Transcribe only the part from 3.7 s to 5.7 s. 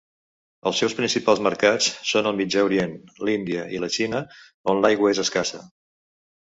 i la Xina, on l'aigua és escassa.